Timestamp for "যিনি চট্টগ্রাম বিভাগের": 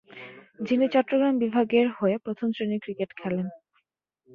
0.59-1.87